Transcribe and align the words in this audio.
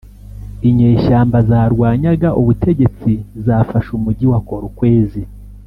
inyeshyamba 0.69 1.37
zarwanyaga 1.49 2.29
ubutegetsi 2.41 3.11
zafashe 3.45 3.89
umujyi 3.97 4.25
wa 4.31 4.39
Kolkwezi 4.47 5.21